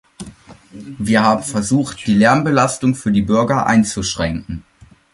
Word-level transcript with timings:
Wir 0.97 1.21
haben 1.21 1.43
versucht, 1.43 2.07
die 2.07 2.15
Lärmbelastung 2.15 2.95
für 2.95 3.11
die 3.11 3.21
Bürger 3.21 3.67
einzuschränken. 3.67 4.63